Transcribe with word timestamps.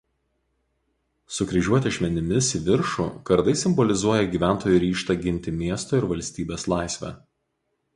Sukryžiuoti 1.39 1.91
ašmenimis 1.91 2.49
į 2.61 2.63
viršų 2.69 3.07
kardai 3.31 3.55
simbolizuoja 3.65 4.27
gyventojų 4.35 4.83
ryžtą 4.89 5.21
ginti 5.29 5.59
miesto 5.63 6.03
ir 6.05 6.13
valstybės 6.15 6.71
laisvę. 6.77 7.19